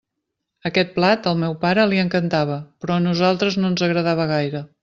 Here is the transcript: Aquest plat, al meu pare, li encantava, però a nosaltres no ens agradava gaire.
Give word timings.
Aquest 0.69 0.95
plat, 0.95 1.29
al 1.33 1.37
meu 1.43 1.53
pare, 1.67 1.85
li 1.93 2.01
encantava, 2.05 2.57
però 2.85 2.97
a 2.99 3.05
nosaltres 3.07 3.63
no 3.63 3.75
ens 3.75 3.89
agradava 3.91 4.31
gaire. 4.37 4.69